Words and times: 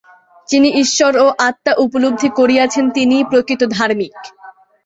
যিনি 0.49 0.69
ঈশ্বর 0.83 1.13
ও 1.17 1.47
আত্মা 1.47 1.73
উপলব্ধি 1.85 2.29
করিয়াছেন, 2.39 2.85
তিনিই 2.95 3.27
প্রকৃত 3.31 3.61
ধার্মিক। 3.71 4.13